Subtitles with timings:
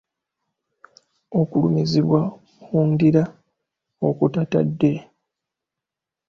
[1.39, 2.21] Okulumizibwa
[2.67, 3.23] mu ndira
[4.07, 4.93] okutatadde.